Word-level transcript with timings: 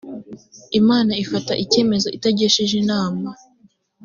imana 0.79 1.11
ifata 1.23 1.53
ikemezo 1.63 2.07
itagishije 2.17 2.73
inama. 2.83 3.29